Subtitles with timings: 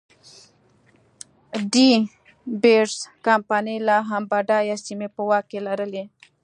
[1.71, 1.89] ډي
[2.61, 6.03] بیرز کمپنۍ لا هم بډایه سیمې په واک کې لرلې.